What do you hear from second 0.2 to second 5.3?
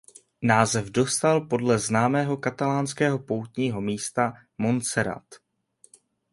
Název dostal podle známého katalánského poutního místa Montserrat.